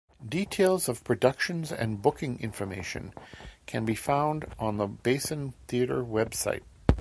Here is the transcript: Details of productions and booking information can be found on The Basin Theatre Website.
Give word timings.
Details 0.27 0.89
of 0.89 1.03
productions 1.03 1.71
and 1.71 2.01
booking 2.01 2.39
information 2.39 3.13
can 3.67 3.85
be 3.85 3.93
found 3.93 4.47
on 4.57 4.77
The 4.77 4.87
Basin 4.87 5.53
Theatre 5.67 6.03
Website. 6.03 6.63